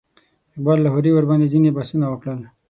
اقبال 0.53 0.77
لاهوري 0.83 1.11
ورباندې 1.13 1.51
ځینې 1.53 1.69
بحثونه 1.75 2.05
وکړل. 2.09 2.39